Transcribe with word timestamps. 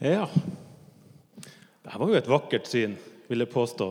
Ja. 0.00 0.26
Det 1.86 1.96
var 1.96 2.10
jo 2.10 2.18
et 2.18 2.28
vakkert 2.28 2.68
syn, 2.68 2.98
vil 3.30 3.44
jeg 3.44 3.52
påstå. 3.52 3.88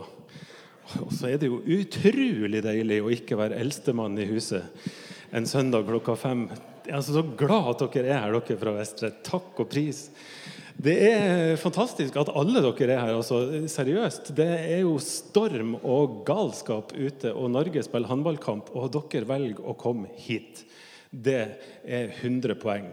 Og 1.01 1.11
så 1.15 1.31
er 1.31 1.39
det 1.41 1.49
jo 1.49 1.63
utrolig 1.63 2.61
deilig 2.61 3.01
å 3.01 3.11
ikke 3.13 3.39
være 3.39 3.57
eldstemann 3.63 4.19
i 4.21 4.27
huset 4.29 4.85
en 5.35 5.47
søndag 5.47 5.87
klokka 5.87 6.15
fem. 6.15 6.45
Jeg 6.85 6.91
er 6.93 6.99
altså 6.99 7.17
så 7.17 7.23
glad 7.37 7.71
at 7.73 7.81
dere 7.95 8.11
er 8.13 8.21
her, 8.23 8.35
dere 8.37 8.59
fra 8.61 8.73
Vestre. 8.77 9.09
Takk 9.25 9.57
og 9.63 9.69
pris. 9.71 10.05
Det 10.75 10.95
er 11.07 11.55
fantastisk 11.59 12.15
at 12.19 12.31
alle 12.35 12.61
dere 12.63 12.93
er 12.93 13.01
her. 13.01 13.15
altså 13.17 13.65
Seriøst. 13.71 14.31
Det 14.37 14.47
er 14.61 14.83
jo 14.85 14.95
storm 15.03 15.75
og 15.81 16.21
galskap 16.27 16.93
ute, 16.95 17.33
og 17.33 17.51
Norge 17.51 17.83
spiller 17.83 18.11
håndballkamp, 18.11 18.71
og 18.75 18.93
dere 18.95 19.27
velger 19.27 19.65
å 19.65 19.75
komme 19.79 20.11
hit. 20.27 20.63
Det 21.09 21.41
er 21.83 22.13
100 22.21 22.59
poeng. 22.61 22.91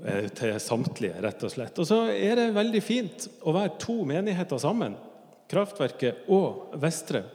Eh, 0.00 0.30
til 0.32 0.54
samtlige, 0.56 1.18
rett 1.20 1.42
og 1.44 1.52
slett. 1.52 1.76
Og 1.76 1.84
så 1.88 2.06
er 2.08 2.38
det 2.38 2.52
veldig 2.56 2.80
fint 2.80 3.26
å 3.44 3.52
være 3.52 3.76
to 3.82 3.98
menigheter 4.08 4.60
sammen. 4.62 4.94
Kraftverket 5.50 6.30
og 6.32 6.72
Vestre. 6.80 7.26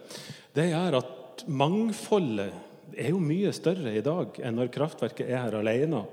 Det 0.56 0.72
gjør 0.72 0.98
at 0.98 1.44
mangfoldet 1.46 2.96
er 2.96 3.12
jo 3.12 3.20
mye 3.22 3.52
større 3.54 3.92
i 3.94 4.02
dag 4.02 4.40
enn 4.40 4.58
når 4.58 4.72
Kraftverket 4.74 5.28
er 5.28 5.44
her 5.44 5.58
alene, 5.60 6.06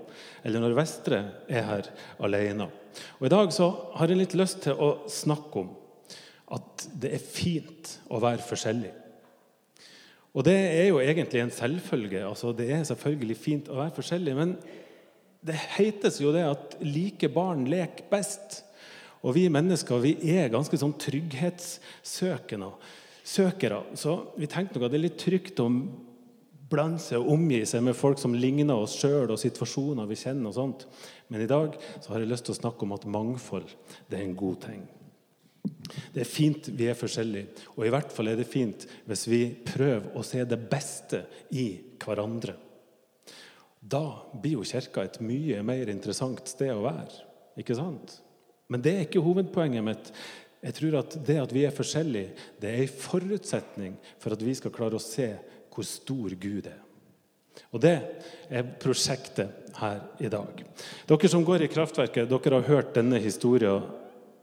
eller 0.44 0.64
når 0.64 0.76
Vestre 0.76 1.22
er 1.48 1.64
her 1.68 1.88
alene. 2.20 2.66
Og 3.20 3.28
I 3.28 3.32
dag 3.32 3.52
så 3.54 3.70
har 3.96 4.12
jeg 4.12 4.20
litt 4.20 4.36
lyst 4.36 4.64
til 4.66 4.76
å 4.76 4.90
snakke 5.08 5.62
om 5.62 5.70
at 6.52 6.84
det 7.00 7.14
er 7.16 7.22
fint 7.22 7.94
å 8.12 8.20
være 8.20 8.44
forskjellig. 8.44 8.92
Og 10.32 10.44
det 10.44 10.58
er 10.58 10.86
jo 10.90 11.00
egentlig 11.00 11.40
en 11.40 11.54
selvfølge. 11.54 12.26
altså 12.26 12.52
Det 12.56 12.68
er 12.72 12.84
selvfølgelig 12.88 13.36
fint 13.36 13.72
å 13.72 13.78
være 13.78 13.94
forskjellig. 13.96 14.36
Men 14.36 14.56
det 15.42 15.58
hetes 15.76 16.20
jo 16.22 16.30
det 16.34 16.44
at 16.46 16.76
like 16.84 17.28
barn 17.34 17.66
leker 17.70 18.06
best. 18.10 18.62
Og 19.22 19.36
vi 19.36 19.48
mennesker 19.52 20.02
vi 20.02 20.16
er 20.34 20.52
ganske 20.52 20.78
sånn 20.78 20.94
trygghetssøkende. 20.98 22.70
Søkere. 23.22 23.84
Så 23.98 24.16
vi 24.34 24.48
tenkte 24.50 24.78
nok 24.78 24.88
at 24.88 24.94
det 24.94 24.98
er 24.98 25.06
litt 25.06 25.20
trygt 25.22 25.62
å 25.62 25.68
blande 26.72 27.02
seg 27.02 27.20
og 27.20 27.34
omgi 27.36 27.60
seg 27.68 27.84
med 27.84 27.98
folk 27.98 28.18
som 28.18 28.34
ligner 28.34 28.74
oss 28.74 28.96
sjøl, 28.98 29.30
og 29.30 29.38
situasjoner 29.40 30.08
vi 30.08 30.18
kjenner. 30.18 30.48
og 30.50 30.56
sånt. 30.56 30.86
Men 31.28 31.44
i 31.44 31.50
dag 31.50 31.76
så 32.00 32.12
har 32.12 32.22
jeg 32.22 32.32
lyst 32.32 32.48
til 32.48 32.56
å 32.56 32.60
snakke 32.62 32.86
om 32.86 32.96
at 32.96 33.06
mangfold 33.06 33.70
det 34.08 34.18
er 34.18 34.26
en 34.26 34.36
god 34.38 34.60
ting. 34.66 34.82
Det 36.12 36.24
er 36.24 36.28
fint 36.28 36.68
vi 36.74 36.88
er 36.90 36.98
forskjellige, 36.98 37.68
og 37.76 37.86
i 37.86 37.92
hvert 37.92 38.10
fall 38.10 38.32
er 38.32 38.38
det 38.40 38.48
fint 38.50 38.86
hvis 39.06 39.28
vi 39.30 39.42
prøver 39.66 40.16
å 40.18 40.24
se 40.26 40.42
det 40.48 40.58
beste 40.70 41.22
i 41.54 41.66
hverandre. 42.02 42.56
Da 43.82 44.22
blir 44.38 44.60
jo 44.60 44.66
kirka 44.66 45.02
et 45.04 45.18
mye 45.24 45.62
mer 45.66 45.90
interessant 45.90 46.46
sted 46.48 46.70
å 46.70 46.84
være. 46.84 47.24
Ikke 47.58 47.76
sant? 47.76 48.20
Men 48.70 48.84
det 48.84 48.94
er 48.94 49.04
ikke 49.06 49.24
hovedpoenget 49.24 49.84
mitt. 49.84 50.12
Jeg 50.62 50.76
tror 50.78 51.00
at 51.00 51.16
Det 51.26 51.40
at 51.42 51.52
vi 51.52 51.64
er 51.66 51.74
forskjellige, 51.74 52.36
det 52.62 52.70
er 52.70 52.84
en 52.84 53.00
forutsetning 53.02 53.96
for 54.22 54.32
at 54.32 54.42
vi 54.42 54.54
skal 54.54 54.74
klare 54.74 54.96
å 54.96 55.02
se 55.02 55.32
hvor 55.72 55.84
stor 55.84 56.36
Gud 56.38 56.68
er. 56.70 56.78
Og 57.72 57.80
Det 57.80 57.96
er 58.48 58.70
prosjektet 58.80 59.74
her 59.76 60.00
i 60.20 60.28
dag. 60.28 60.62
Dere 61.08 61.28
som 61.28 61.44
går 61.44 61.66
i 61.66 61.72
kraftverket, 61.72 62.30
dere 62.30 62.60
har 62.60 62.68
hørt 62.68 62.94
denne 62.94 63.18
historien 63.18 63.82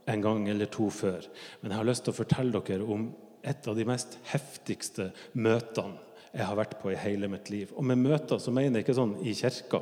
en 0.09 0.21
gang 0.21 0.47
eller 0.49 0.65
to 0.65 0.89
før. 0.89 1.23
Men 1.61 1.71
jeg 1.71 1.79
har 1.79 1.87
lyst 1.87 2.03
til 2.05 2.13
å 2.13 2.19
fortelle 2.19 2.61
dere 2.67 2.83
om 2.85 3.09
et 3.41 3.67
av 3.67 3.77
de 3.77 3.85
mest 3.87 4.17
heftigste 4.33 5.11
møtene 5.33 6.08
jeg 6.33 6.45
har 6.45 6.57
vært 6.59 6.77
på 6.81 6.91
i 6.93 6.99
hele 6.99 7.29
mitt 7.31 7.49
liv. 7.49 7.71
Og 7.75 7.85
med 7.85 8.01
møter 8.01 8.41
så 8.41 8.53
mener 8.53 8.79
jeg 8.79 8.87
ikke 8.87 8.97
sånn 8.99 9.15
i 9.25 9.33
kirka. 9.37 9.81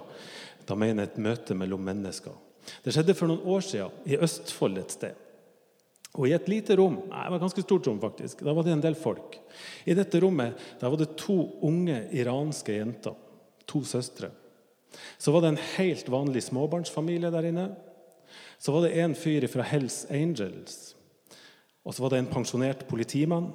Da 0.68 0.76
mener 0.80 1.04
jeg 1.04 1.14
et 1.14 1.24
møte 1.28 1.58
mellom 1.58 1.84
mennesker. 1.84 2.36
Det 2.84 2.94
skjedde 2.96 3.16
for 3.16 3.32
noen 3.32 3.48
år 3.48 3.64
siden 3.64 4.08
i 4.08 4.20
Østfold 4.24 4.80
et 4.80 4.96
sted. 4.96 5.24
Og 6.18 6.26
I 6.28 6.34
et 6.36 6.50
lite 6.50 6.76
rom 6.80 6.98
nei, 6.98 7.22
det 7.22 7.30
var 7.30 7.38
et 7.38 7.46
ganske 7.46 7.64
stort 7.64 7.88
rom 7.88 8.00
faktisk, 8.02 8.42
da 8.46 8.56
var 8.56 8.66
det 8.66 8.74
en 8.74 8.84
del 8.84 8.98
folk. 8.98 9.38
I 9.86 9.96
dette 9.98 10.22
rommet 10.24 10.58
der 10.82 10.92
var 10.92 11.00
det 11.00 11.14
to 11.20 11.38
unge 11.68 12.00
iranske 12.16 12.80
jenter. 12.80 13.16
To 13.68 13.84
søstre. 13.84 14.32
Så 15.20 15.34
var 15.34 15.44
det 15.44 15.54
en 15.54 15.66
helt 15.76 16.08
vanlig 16.10 16.46
småbarnsfamilie 16.48 17.32
der 17.34 17.50
inne. 17.50 17.68
Så 18.58 18.72
var 18.74 18.86
det 18.86 18.96
en 18.98 19.16
fyr 19.16 19.46
fra 19.52 19.66
Hells 19.68 20.06
Angels. 20.10 20.96
Og 21.84 21.94
så 21.94 22.04
var 22.04 22.14
det 22.14 22.22
en 22.24 22.32
pensjonert 22.32 22.86
politimann. 22.90 23.52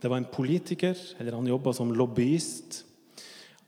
Det 0.00 0.10
var 0.10 0.20
en 0.20 0.30
politiker, 0.30 0.98
eller 1.18 1.36
han 1.36 1.46
jobba 1.48 1.72
som 1.72 1.92
lobbyist. 1.94 2.82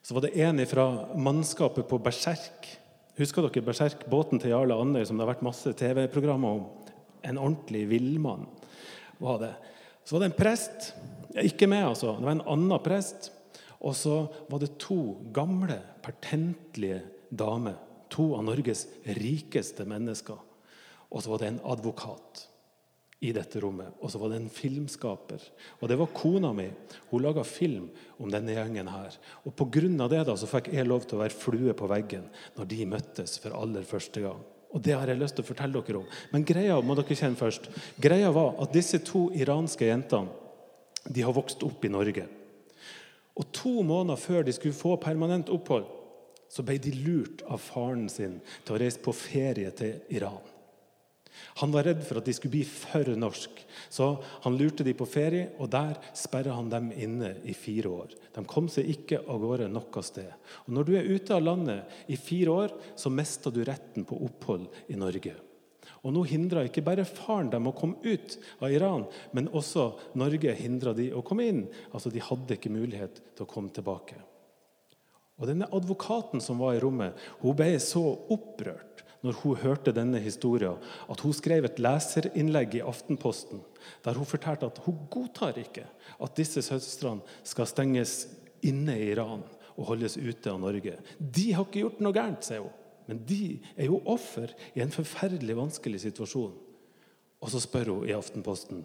Så 0.03 0.15
var 0.15 0.27
det 0.27 0.37
en 0.43 0.61
fra 0.67 0.87
mannskapet 1.19 1.89
på 1.89 1.99
Berserk. 2.03 2.69
Husker 3.17 3.47
dere 3.47 3.65
Berserk, 3.65 4.05
båten 4.11 4.39
til 4.43 4.53
Jarle 4.53 4.77
Andøy, 4.79 5.05
som 5.07 5.17
det 5.17 5.25
har 5.25 5.33
vært 5.33 5.47
masse 5.47 5.73
TV-programmer 5.79 6.59
om? 6.59 6.67
En 7.27 7.41
ordentlig 7.41 7.87
villmann 7.91 8.45
var 9.19 9.41
det. 9.41 9.55
Så 10.05 10.15
var 10.15 10.23
det 10.23 10.31
en 10.31 10.39
prest. 10.39 10.93
Ikke 11.43 11.69
meg, 11.71 11.87
altså. 11.89 12.15
Det 12.19 12.29
var 12.29 12.37
en 12.37 12.49
annen 12.55 12.85
prest. 12.85 13.31
Og 13.83 13.97
så 13.99 14.19
var 14.51 14.63
det 14.63 14.77
to 14.83 15.17
gamle, 15.35 15.81
pertentlige 16.05 17.01
damer. 17.31 17.79
To 18.15 18.35
av 18.39 18.45
Norges 18.47 18.87
rikeste 19.19 19.87
mennesker. 19.89 20.39
Og 21.11 21.23
så 21.23 21.33
var 21.33 21.43
det 21.43 21.51
en 21.55 21.65
advokat 21.73 22.47
i 23.25 23.33
dette 23.33 23.61
rommet. 23.63 23.95
Og 24.05 24.13
så 24.13 24.21
var 24.21 24.33
det 24.33 24.41
en 24.41 24.51
filmskaper. 24.53 25.43
Og 25.81 25.89
det 25.89 25.97
var 25.99 26.13
kona 26.17 26.53
mi. 26.57 26.67
Hun 27.11 27.25
laga 27.25 27.45
film 27.49 27.89
om 28.21 28.33
denne 28.33 28.57
gjengen 28.57 28.91
her. 28.93 29.17
Og 29.45 29.55
pga. 29.57 30.09
det 30.09 30.25
da, 30.29 30.37
så 30.37 30.49
fikk 30.51 30.73
jeg 30.75 30.87
lov 30.87 31.07
til 31.07 31.17
å 31.17 31.23
være 31.25 31.39
flue 31.39 31.73
på 31.77 31.89
veggen 31.89 32.29
når 32.57 32.69
de 32.73 32.87
møttes 32.87 33.39
for 33.41 33.57
aller 33.57 33.83
første 33.89 34.21
gang. 34.21 34.43
Og 34.75 34.83
det 34.83 34.93
har 34.93 35.09
jeg 35.09 35.21
lyst 35.21 35.39
til 35.39 35.47
å 35.47 35.49
fortelle 35.49 35.81
dere 35.81 36.03
om. 36.03 36.09
Men 36.33 36.45
greia 36.45 36.77
må 36.85 36.97
dere 36.99 37.17
kjenne 37.17 37.39
først. 37.39 37.71
Greia 37.97 38.33
var 38.35 38.59
at 38.61 38.75
disse 38.75 39.01
to 39.07 39.31
iranske 39.33 39.89
jentene 39.89 40.45
de 41.07 41.23
har 41.23 41.33
vokst 41.33 41.63
opp 41.63 41.85
i 41.87 41.93
Norge. 41.93 42.27
Og 43.37 43.53
to 43.55 43.83
måneder 43.87 44.21
før 44.21 44.45
de 44.45 44.53
skulle 44.53 44.77
få 44.77 44.97
permanent 45.01 45.53
opphold, 45.53 45.87
så 46.51 46.65
ble 46.65 46.79
de 46.83 46.93
lurt 46.95 47.43
av 47.51 47.61
faren 47.63 48.09
sin 48.11 48.39
til 48.65 48.77
å 48.77 48.81
reise 48.81 49.03
på 49.03 49.15
ferie 49.17 49.71
til 49.77 50.01
Iran. 50.15 50.43
Han 51.61 51.73
var 51.73 51.87
redd 51.89 52.03
for 52.07 52.21
at 52.21 52.29
de 52.29 52.35
skulle 52.37 52.57
bli 52.57 52.65
for 52.67 53.09
norsk, 53.17 53.63
så 53.93 54.11
han 54.45 54.59
lurte 54.59 54.85
de 54.87 54.95
på 54.97 55.09
ferie, 55.09 55.51
og 55.59 55.71
der 55.73 55.97
sperra 56.17 56.57
han 56.57 56.71
dem 56.73 56.91
inne 56.93 57.35
i 57.45 57.55
fire 57.57 57.93
år. 58.03 58.15
De 58.35 58.45
kom 58.49 58.69
seg 58.73 58.89
ikke 58.93 59.23
av 59.25 59.41
gårde 59.43 59.71
noe 59.73 60.05
sted. 60.05 60.31
Og 60.67 60.77
Når 60.77 60.87
du 60.89 60.93
er 60.99 61.11
ute 61.11 61.35
av 61.37 61.45
landet 61.45 62.13
i 62.13 62.19
fire 62.21 62.55
år, 62.67 62.77
så 62.97 63.13
mister 63.13 63.55
du 63.55 63.63
retten 63.65 64.07
på 64.09 64.19
opphold 64.29 64.69
i 64.93 64.99
Norge. 65.01 65.35
Og 66.07 66.13
Nå 66.15 66.23
hindra 66.29 66.63
ikke 66.67 66.85
bare 66.87 67.07
faren 67.09 67.51
dem 67.51 67.67
å 67.67 67.75
komme 67.75 67.99
ut 68.05 68.37
av 68.61 68.71
Iran, 68.71 69.07
men 69.35 69.51
også 69.51 69.89
Norge 70.19 70.55
hindra 70.59 70.93
de 70.95 71.09
å 71.15 71.25
komme 71.27 71.47
inn. 71.51 71.65
Altså, 71.93 72.13
De 72.15 72.23
hadde 72.23 72.59
ikke 72.59 72.75
mulighet 72.75 73.23
til 73.35 73.47
å 73.47 73.51
komme 73.51 73.75
tilbake. 73.75 74.19
Og 75.37 75.51
denne 75.51 75.69
Advokaten 75.75 76.41
som 76.41 76.61
var 76.63 76.77
i 76.77 76.81
rommet, 76.81 77.17
hun 77.43 77.57
ble 77.57 77.75
så 77.83 78.03
opprørt 78.33 79.03
når 79.27 79.41
hun 79.43 79.61
hørte 79.61 79.95
denne 79.95 80.21
historien, 80.23 80.79
at 81.11 81.23
hun 81.25 81.35
skrev 81.37 81.67
et 81.67 81.81
leserinnlegg 81.83 82.79
i 82.79 82.85
Aftenposten 82.87 83.63
der 84.05 84.19
hun 84.19 84.27
fortalte 84.27 84.67
at 84.67 84.81
hun 84.87 85.05
godtar 85.13 85.59
ikke 85.61 85.85
at 86.23 86.39
disse 86.39 86.63
søstrene 86.65 87.23
skal 87.47 87.69
stenges 87.71 88.17
inne 88.67 88.97
i 88.99 89.13
Iran 89.13 89.45
og 89.77 89.93
holdes 89.93 90.17
ute 90.17 90.51
av 90.51 90.59
Norge. 90.63 90.97
De 91.21 91.51
har 91.53 91.67
ikke 91.67 91.85
gjort 91.85 92.03
noe 92.03 92.17
gærent, 92.17 92.47
sier 92.47 92.65
hun. 92.65 92.75
Men 93.07 93.21
de 93.29 93.59
er 93.77 93.87
jo 93.87 94.01
offer 94.11 94.51
i 94.75 94.83
en 94.83 94.91
forferdelig 94.91 95.55
vanskelig 95.55 96.01
situasjon. 96.03 96.57
Og 97.39 97.53
så 97.53 97.61
spør 97.63 97.93
hun 97.93 98.09
i 98.09 98.17
Aftenposten 98.17 98.83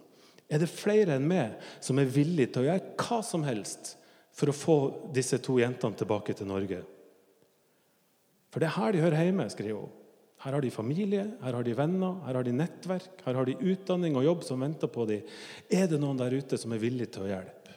er 0.51 0.59
det 0.59 0.67
flere 0.67 1.15
enn 1.15 1.27
meg 1.29 1.53
som 1.79 1.99
er 2.01 2.09
villig 2.11 2.49
til 2.51 2.65
å 2.65 2.67
gjøre 2.67 2.95
hva 2.99 3.21
som 3.23 3.45
helst 3.47 3.93
for 4.35 4.51
å 4.51 4.55
få 4.55 4.75
disse 5.15 5.39
to 5.43 5.55
jentene 5.61 5.95
tilbake 5.95 6.35
til 6.35 6.49
Norge. 6.49 6.81
For 8.51 8.59
det 8.59 8.67
er 8.67 8.75
her 8.75 8.91
de 8.91 9.03
hører 9.03 9.23
hjemme, 9.29 9.47
skriver 9.51 9.79
hun. 9.79 9.93
Her 10.41 10.55
har 10.57 10.63
de 10.63 10.71
familie, 10.73 11.23
her 11.43 11.53
har 11.53 11.65
de 11.65 11.73
venner, 11.77 12.15
her 12.25 12.39
har 12.39 12.45
de 12.45 12.53
nettverk, 12.55 13.19
her 13.27 13.37
har 13.37 13.45
de 13.45 13.57
utdanning 13.61 14.15
og 14.17 14.25
jobb 14.25 14.45
som 14.47 14.63
venter 14.63 14.89
på 14.89 15.05
dem. 15.09 15.27
Er 15.69 15.85
det 15.89 15.99
noen 16.01 16.17
der 16.17 16.33
ute 16.33 16.57
som 16.57 16.73
er 16.73 16.81
villig 16.81 17.11
til 17.13 17.27
å 17.27 17.29
hjelpe? 17.29 17.75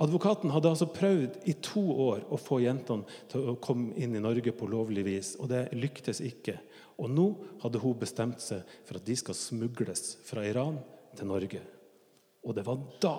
Advokaten 0.00 0.52
hadde 0.54 0.70
altså 0.70 0.86
prøvd 0.94 1.42
i 1.50 1.56
to 1.60 1.82
år 2.06 2.22
å 2.32 2.38
få 2.40 2.62
jentene 2.64 3.18
til 3.28 3.50
å 3.50 3.56
komme 3.60 3.92
inn 4.00 4.14
i 4.16 4.22
Norge 4.22 4.54
på 4.56 4.68
lovlig 4.70 5.04
vis, 5.04 5.34
og 5.42 5.50
det 5.50 5.66
lyktes 5.76 6.22
ikke. 6.24 6.54
Og 7.02 7.10
nå 7.12 7.26
hadde 7.64 7.82
hun 7.82 7.98
bestemt 8.00 8.40
seg 8.44 8.62
for 8.86 9.00
at 9.00 9.04
de 9.04 9.18
skal 9.18 9.36
smugles 9.36 10.14
fra 10.24 10.46
Iran 10.46 10.78
til 11.18 11.28
Norge. 11.28 11.60
Og 12.46 12.56
det 12.56 12.64
var 12.64 12.80
da 13.02 13.16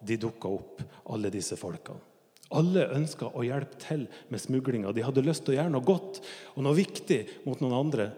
de 0.00 0.16
dukka 0.22 0.54
opp, 0.54 0.80
alle 1.12 1.34
disse 1.34 1.58
folkene. 1.60 2.11
Alle 2.58 2.86
ønska 2.96 3.30
å 3.32 3.44
hjelpe 3.46 3.78
til 3.80 4.06
med 4.32 4.42
smuglinga. 4.42 4.92
De 4.92 5.04
hadde 5.04 5.24
lyst 5.24 5.46
til 5.46 5.54
å 5.54 5.58
gjøre 5.60 5.72
noe 5.72 5.86
godt 5.86 6.20
og 6.54 6.62
noe 6.66 6.76
viktig 6.76 7.20
mot 7.46 7.60
noen 7.62 7.78
andre. 7.78 8.10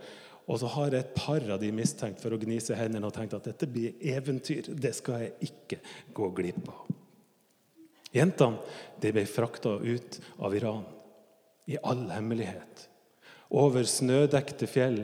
Og 0.44 0.60
så 0.60 0.69
har 0.75 0.96
et 0.96 1.14
par 1.16 1.44
av 1.54 1.60
de 1.62 1.70
mistenkt 1.72 2.20
for 2.20 2.34
å 2.34 2.40
gni 2.40 2.58
seg 2.60 2.76
hendene 2.76 3.08
og 3.08 3.14
tenkt 3.16 3.36
at 3.36 3.46
dette 3.48 3.69
blir 3.70 3.96
eventyr. 4.14 4.69
Det 4.76 4.92
skal 4.96 5.25
jeg 5.25 5.50
ikke 5.50 5.81
gå 6.16 6.28
glipp 6.36 6.66
av. 6.69 6.90
Jentene 8.14 8.60
de 9.02 9.12
ble 9.14 9.25
frakta 9.26 9.78
ut 9.81 10.19
av 10.38 10.54
Iran 10.54 10.84
i 11.66 11.78
all 11.82 12.04
hemmelighet. 12.12 12.84
Over 13.54 13.87
snødekte 13.88 14.69
fjell 14.70 15.00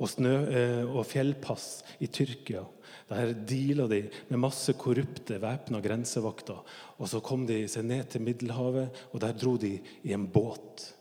og, 0.00 0.08
snø, 0.08 0.34
eh, 0.48 0.82
og 0.88 1.04
fjellpass 1.08 1.82
i 2.00 2.08
Tyrkia. 2.10 2.64
Der 3.10 3.32
deala 3.34 3.88
de 3.90 4.04
med 4.28 4.38
masse 4.38 4.76
korrupte 4.78 5.40
væpna 5.42 5.80
grensevakter. 5.82 6.62
Og 6.98 7.10
så 7.10 7.18
kom 7.24 7.42
de 7.48 7.64
seg 7.68 7.88
ned 7.88 8.06
til 8.12 8.22
Middelhavet, 8.22 8.94
og 9.10 9.22
der 9.24 9.34
dro 9.34 9.56
de 9.58 9.78
i 10.06 10.14
en 10.14 10.28
båt. 10.30 10.92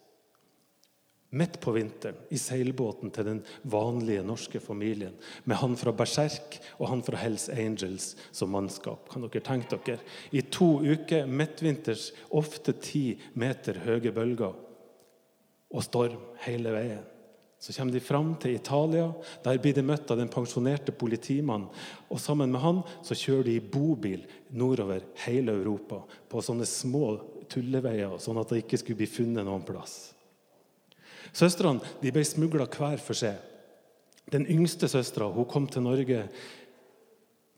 Midt 1.29 1.59
på 1.61 1.75
vinteren, 1.75 2.17
i 2.33 2.39
seilbåten 2.41 3.11
til 3.13 3.27
den 3.27 3.43
vanlige 3.69 4.23
norske 4.25 4.57
familien. 4.59 5.13
Med 5.45 5.59
han 5.61 5.75
fra 5.77 5.93
Berserk 5.93 6.57
og 6.79 6.87
han 6.89 7.03
fra 7.05 7.19
Hells 7.21 7.45
Angels 7.53 8.15
som 8.33 8.49
mannskap. 8.49 9.05
Kan 9.11 9.27
dere 9.27 9.45
tenke 9.45 9.77
dere? 9.85 10.01
I 10.33 10.41
to 10.49 10.79
uker, 10.81 11.29
midtvinters, 11.29 12.09
ofte 12.33 12.73
ti 12.81 13.03
meter 13.37 13.77
høye 13.85 14.15
bølger. 14.15 14.57
Og 15.69 15.85
storm 15.85 16.17
hele 16.47 16.73
veien. 16.73 17.05
Så 17.59 17.73
kommer 17.75 17.91
de 17.93 17.99
fram 17.99 18.35
til 18.39 18.55
Italia. 18.55 19.09
Der 19.43 19.57
blir 19.59 19.75
de 19.75 19.83
møtt 19.83 20.11
av 20.11 20.19
den 20.19 20.31
pensjonerte 20.31 20.93
politimannen. 20.95 21.67
Og 22.07 22.21
sammen 22.23 22.53
med 22.53 22.63
han 22.63 22.79
så 23.03 23.17
kjører 23.19 23.49
de 23.49 23.57
i 23.59 23.65
bobil 23.73 24.23
nordover 24.55 25.03
hele 25.25 25.57
Europa 25.59 25.99
på 26.31 26.43
sånne 26.43 26.67
små 26.69 27.17
tulleveier, 27.51 28.15
sånn 28.21 28.39
at 28.39 28.53
det 28.53 28.63
ikke 28.63 28.79
skulle 28.79 29.01
bli 29.01 29.09
funnet 29.11 29.47
noen 29.47 29.65
plass. 29.67 30.13
Søstrene 31.35 31.83
de 32.01 32.13
ble 32.13 32.23
smugla 32.25 32.69
hver 32.69 33.01
for 33.03 33.17
seg. 33.17 33.35
Den 34.31 34.47
yngste 34.49 34.87
søstera 34.89 35.29
kom 35.49 35.67
til 35.67 35.83
Norge 35.83 36.23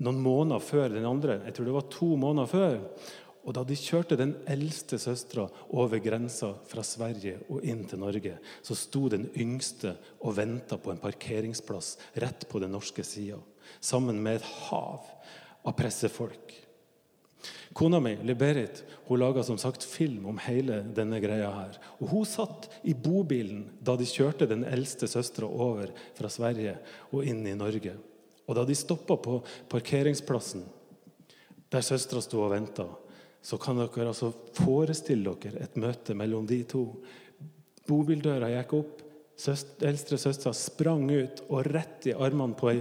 noen 0.01 0.21
måneder 0.23 0.63
før 0.63 0.95
den 0.95 1.05
andre. 1.05 1.41
Jeg 1.45 1.55
tror 1.55 1.67
det 1.67 1.75
var 1.75 1.91
to 1.93 2.15
måneder 2.17 2.49
før. 2.49 2.77
Og 3.41 3.55
da 3.57 3.63
de 3.65 3.77
kjørte 3.77 4.17
den 4.19 4.35
eldste 4.49 4.99
søstera 5.01 5.47
over 5.73 6.01
grensa 6.03 6.51
fra 6.69 6.83
Sverige 6.85 7.39
og 7.49 7.65
inn 7.65 7.87
til 7.89 8.01
Norge, 8.03 8.35
så 8.61 8.77
sto 8.77 9.07
den 9.09 9.25
yngste 9.33 9.95
og 10.21 10.35
venta 10.37 10.77
på 10.77 10.93
en 10.93 11.01
parkeringsplass 11.01 11.95
rett 12.21 12.45
på 12.49 12.61
den 12.61 12.75
norske 12.75 13.05
sida, 13.05 13.39
sammen 13.81 14.21
med 14.21 14.39
et 14.39 14.51
hav 14.67 15.07
av 15.65 15.77
pressefolk. 15.77 16.53
Kona 17.73 18.01
mi, 18.03 18.13
Liberit, 18.27 18.83
hun 19.07 19.19
laga 19.19 19.43
som 19.43 19.57
sagt 19.57 19.83
film 19.87 20.25
om 20.29 20.39
hele 20.43 20.81
denne 20.95 21.21
greia 21.23 21.49
her. 21.55 21.77
Og 22.01 22.11
Hun 22.11 22.25
satt 22.27 22.67
i 22.83 22.93
bobilen 22.93 23.63
da 23.79 23.95
de 23.97 24.05
kjørte 24.05 24.45
den 24.49 24.65
eldste 24.67 25.07
søstera 25.09 25.47
over 25.47 25.93
fra 26.17 26.29
Sverige 26.29 26.75
og 27.11 27.25
inn 27.25 27.45
i 27.47 27.55
Norge. 27.57 27.95
Og 28.45 28.57
da 28.57 28.65
de 28.67 28.75
stoppa 28.75 29.15
på 29.17 29.39
parkeringsplassen 29.71 30.65
der 31.71 31.85
søstera 31.87 32.19
sto 32.19 32.41
og 32.43 32.51
venta, 32.51 32.83
så 33.41 33.57
kan 33.61 33.79
dere 33.79 34.11
altså 34.11 34.31
forestille 34.61 35.35
dere 35.41 35.65
et 35.65 35.77
møte 35.81 36.15
mellom 36.17 36.45
de 36.49 36.61
to. 36.69 36.85
Bobildøra 37.89 38.51
gikk 38.53 38.75
opp. 38.77 38.99
Søster, 39.41 39.87
eldste 39.89 40.19
søstera 40.21 40.51
sprang 40.53 41.07
ut 41.09 41.39
og 41.47 41.65
rett 41.73 42.05
i 42.05 42.13
armene 42.13 42.53
på 42.53 42.75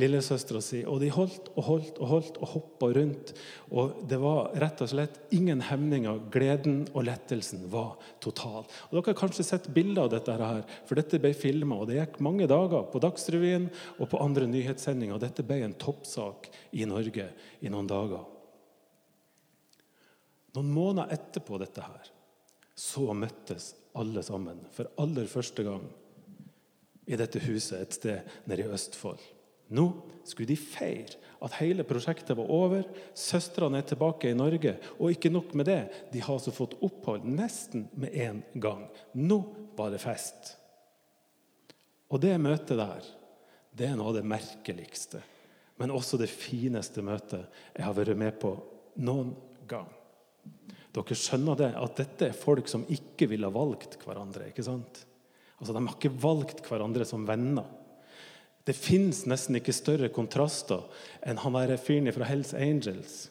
lillesøstera 0.00 0.62
si. 0.64 0.78
Og 0.88 1.02
de 1.02 1.10
holdt 1.12 1.50
og 1.52 1.66
holdt 1.66 1.98
og 2.00 2.12
holdt 2.12 2.38
og 2.40 2.52
hoppa 2.54 2.88
rundt. 2.96 3.34
Og 3.68 3.98
det 4.08 4.16
var 4.22 4.54
rett 4.62 4.80
og 4.86 4.88
slett 4.94 5.18
ingen 5.36 5.60
hemninger. 5.68 6.22
Gleden 6.32 6.86
og 6.94 7.04
lettelsen 7.10 7.66
var 7.68 7.98
total. 8.24 8.64
Og 8.88 8.96
Dere 8.96 9.10
har 9.10 9.20
kanskje 9.20 9.44
sett 9.50 9.68
bilder 9.74 10.06
av 10.06 10.14
dette, 10.14 10.38
her, 10.40 10.64
for 10.88 10.96
dette 10.96 11.20
ble 11.20 11.34
filma. 11.36 11.82
Det 11.84 12.00
gikk 12.00 12.16
mange 12.24 12.48
dager 12.48 12.88
på 12.88 13.04
Dagsrevyen 13.04 13.68
og 13.98 14.08
på 14.08 14.24
andre 14.24 14.48
nyhetssendinger. 14.48 15.20
Dette 15.20 15.44
ble 15.44 15.60
en 15.66 15.76
toppsak 15.76 16.48
i 16.72 16.88
Norge 16.88 17.28
i 17.60 17.68
noen 17.68 17.90
dager. 17.90 18.37
Noen 20.58 20.72
måneder 20.74 21.12
etterpå 21.14 21.54
dette 21.62 21.84
her, 21.86 22.06
så 22.74 23.12
møttes 23.14 23.70
alle 23.98 24.24
sammen 24.26 24.64
for 24.74 24.90
aller 24.98 25.28
første 25.30 25.62
gang 25.62 25.84
i 27.06 27.14
dette 27.18 27.38
huset 27.44 27.78
et 27.78 27.94
sted 27.94 28.32
nede 28.50 28.64
i 28.64 28.72
Østfold. 28.74 29.22
Nå 29.70 29.84
skulle 30.26 30.50
de 30.50 30.56
feire 30.58 31.14
at 31.44 31.60
hele 31.60 31.84
prosjektet 31.86 32.34
var 32.40 32.50
over. 32.50 32.88
Søstrene 33.14 33.78
er 33.78 33.86
tilbake 33.86 34.32
i 34.32 34.36
Norge. 34.36 34.74
Og 34.98 35.14
ikke 35.14 35.30
nok 35.30 35.52
med 35.54 35.68
det, 35.70 35.80
de 36.10 36.22
har 36.24 36.34
altså 36.34 36.54
fått 36.54 36.74
opphold 36.82 37.28
nesten 37.28 37.86
med 37.94 38.16
en 38.18 38.42
gang. 38.58 38.88
Nå 39.14 39.38
var 39.78 39.94
det 39.94 40.02
fest. 40.02 40.56
Og 42.10 42.18
det 42.24 42.34
møtet 42.42 42.80
der, 42.80 43.06
det 43.78 43.86
er 43.86 43.94
noe 44.00 44.10
av 44.10 44.18
det 44.18 44.26
merkeligste, 44.26 45.20
men 45.78 45.94
også 45.94 46.18
det 46.18 46.32
fineste 46.32 47.04
møtet 47.04 47.46
jeg 47.76 47.86
har 47.86 47.94
vært 47.94 48.18
med 48.18 48.40
på 48.42 48.56
noen 49.06 49.36
gang. 49.70 49.92
Dere 50.94 51.16
skjønner 51.18 51.58
det, 51.58 51.72
at 51.76 51.98
dette 52.00 52.30
er 52.30 52.36
folk 52.36 52.68
som 52.70 52.86
ikke 52.90 53.28
ville 53.30 53.50
valgt 53.52 53.98
hverandre. 54.04 54.48
ikke 54.48 54.64
sant? 54.66 55.04
Altså, 55.58 55.74
De 55.74 55.82
har 55.82 55.96
ikke 55.96 56.14
valgt 56.22 56.64
hverandre 56.66 57.06
som 57.08 57.26
venner. 57.28 57.66
Det 58.68 58.76
fins 58.76 59.22
nesten 59.28 59.56
ikke 59.56 59.72
større 59.72 60.10
kontraster 60.12 60.84
enn 61.24 61.40
han 61.40 61.56
der 61.56 61.78
fyren 61.80 62.12
fra 62.12 62.26
Hells 62.28 62.52
Angels. 62.52 63.28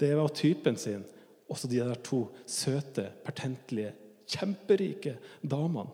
Det 0.00 0.14
var 0.16 0.32
typen 0.32 0.78
sin. 0.80 1.04
Også 1.48 1.68
de 1.68 1.80
der 1.80 1.98
to 2.04 2.26
søte, 2.46 3.08
pertentlige, 3.24 3.92
kjemperike 4.28 5.16
damene. 5.42 5.88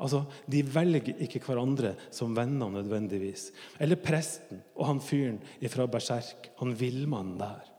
Altså, 0.00 0.24
De 0.48 0.60
velger 0.62 1.16
ikke 1.24 1.40
hverandre 1.46 1.94
som 2.12 2.36
venner 2.36 2.68
nødvendigvis. 2.72 3.50
Eller 3.80 3.96
presten 3.96 4.60
og 4.74 4.86
han 4.90 5.00
fyren 5.00 5.40
fra 5.72 5.86
Berserk, 5.88 6.50
han 6.60 6.76
villmannen 6.76 7.38
der. 7.40 7.75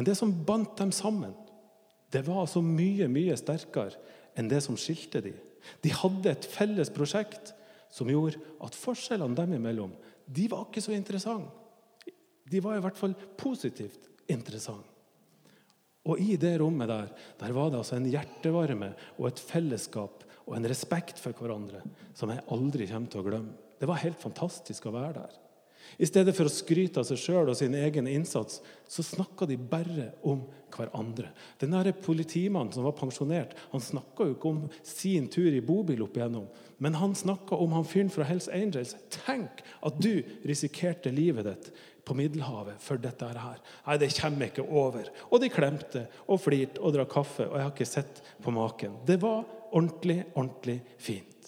Men 0.00 0.06
det 0.08 0.14
som 0.16 0.30
bandt 0.32 0.78
dem 0.80 0.88
sammen, 0.96 1.34
det 2.08 2.22
var 2.24 2.38
altså 2.40 2.62
mye, 2.64 3.04
mye 3.12 3.34
sterkere 3.36 3.98
enn 4.32 4.46
det 4.48 4.62
som 4.64 4.78
skilte 4.80 5.20
dem. 5.20 5.34
De 5.84 5.92
hadde 5.92 6.30
et 6.30 6.46
felles 6.48 6.88
prosjekt 6.88 7.50
som 7.92 8.08
gjorde 8.08 8.40
at 8.64 8.78
forskjellene 8.80 9.36
dem 9.36 9.52
imellom 9.58 9.92
de 10.24 10.46
var 10.48 10.64
ikke 10.64 10.80
så 10.80 10.94
interessante. 10.96 11.52
De 12.48 12.62
var 12.64 12.78
i 12.78 12.80
hvert 12.86 12.96
fall 12.96 13.12
positivt 13.36 14.08
interessante. 14.32 14.88
Og 16.08 16.24
i 16.24 16.38
det 16.40 16.54
rommet 16.64 16.88
der, 16.88 17.12
der 17.44 17.52
var 17.52 17.68
det 17.68 17.82
altså 17.82 17.98
en 18.00 18.08
hjertevarme 18.08 18.94
og 19.18 19.28
et 19.28 19.44
fellesskap 19.52 20.24
og 20.46 20.56
en 20.56 20.72
respekt 20.72 21.20
for 21.20 21.36
hverandre 21.36 21.84
som 22.16 22.32
jeg 22.32 22.48
aldri 22.56 22.88
kommer 22.88 23.12
til 23.12 23.20
å 23.20 23.28
glemme. 23.28 23.52
Det 23.76 23.92
var 23.92 24.00
helt 24.00 24.24
fantastisk 24.24 24.88
å 24.88 24.96
være 24.96 25.18
der. 25.20 25.40
I 25.98 26.08
stedet 26.08 26.34
for 26.36 26.48
å 26.48 26.52
skryte 26.52 27.02
av 27.02 27.08
seg 27.08 27.18
sjøl 27.20 27.50
og 27.50 27.58
sin 27.58 27.74
egen 27.74 28.08
innsats, 28.10 28.60
så 28.90 29.04
snakka 29.06 29.48
de 29.48 29.56
bare 29.58 30.10
om 30.26 30.44
hverandre. 30.70 31.30
Den 31.58 31.74
der 31.74 31.92
politimannen 31.92 32.72
som 32.74 32.86
var 32.86 32.96
pensjonert, 32.98 33.56
han 33.72 33.82
snakka 33.82 34.28
jo 34.28 34.36
ikke 34.36 34.52
om 34.52 34.64
sin 34.86 35.28
tur 35.32 35.50
i 35.50 35.62
bobil 35.64 36.04
opp 36.06 36.18
igjennom, 36.18 36.48
men 36.78 36.98
han 36.98 37.16
snakka 37.18 37.58
om 37.58 37.74
han 37.76 37.88
fyren 37.88 38.12
fra 38.12 38.26
Hells 38.28 38.48
Angels. 38.52 38.94
Tenk 39.12 39.64
at 39.86 40.02
du 40.02 40.22
risikerte 40.46 41.12
livet 41.14 41.48
ditt 41.50 41.72
på 42.06 42.16
Middelhavet 42.16 42.80
for 42.82 43.00
dette 43.00 43.28
her. 43.28 43.58
Nei, 43.86 43.98
det 44.00 44.12
kommer 44.16 44.48
ikke 44.48 44.64
over. 44.66 45.10
Og 45.30 45.42
de 45.42 45.50
klemte 45.52 46.06
og 46.26 46.40
flirte 46.42 46.82
og 46.82 46.96
drakk 46.96 47.12
kaffe, 47.12 47.46
og 47.46 47.58
jeg 47.58 47.66
har 47.66 47.74
ikke 47.74 47.88
sett 47.88 48.22
på 48.42 48.54
maken. 48.54 48.96
Det 49.06 49.20
var 49.22 49.44
ordentlig, 49.70 50.22
ordentlig 50.34 50.80
fint. 50.98 51.39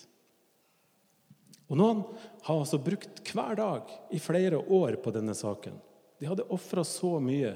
Og 1.72 1.78
Noen 1.80 2.02
har 2.44 2.58
altså 2.60 2.76
brukt 2.76 3.22
hver 3.32 3.56
dag 3.56 3.92
i 4.12 4.20
flere 4.20 4.58
år 4.60 4.98
på 5.00 5.12
denne 5.14 5.32
saken. 5.32 5.78
De 6.20 6.28
hadde 6.28 6.44
ofra 6.52 6.84
så 6.84 7.14
mye. 7.24 7.54